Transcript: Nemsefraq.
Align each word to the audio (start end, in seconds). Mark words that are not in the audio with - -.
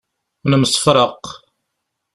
Nemsefraq. 0.49 1.23